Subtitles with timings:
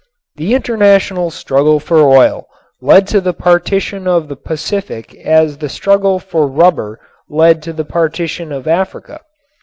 [0.37, 2.47] The international struggle for oil
[2.81, 7.85] led to the partition of the Pacific as the struggle for rubber led to the
[7.85, 9.21] partition of Africa.